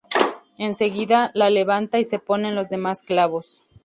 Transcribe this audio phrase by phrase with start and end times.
[0.57, 3.61] En seguida, la levanta y se ponen los demás clavos.